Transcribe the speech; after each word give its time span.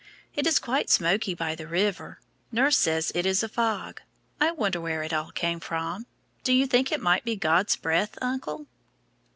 It 0.35 0.47
is 0.47 0.57
quite 0.57 0.89
smoky 0.89 1.35
by 1.35 1.53
the 1.53 1.67
river; 1.67 2.19
nurse 2.51 2.75
says 2.75 3.11
it 3.13 3.23
is 3.23 3.43
a 3.43 3.47
fog. 3.47 4.01
I 4.39 4.49
wondered 4.49 4.81
where 4.81 5.03
it 5.03 5.13
all 5.13 5.29
came 5.29 5.59
from. 5.59 6.07
Do 6.43 6.53
you 6.53 6.65
think 6.65 6.91
it 6.91 6.99
might 7.03 7.23
be 7.23 7.35
God's 7.35 7.75
breath, 7.75 8.17
uncle?" 8.19 8.65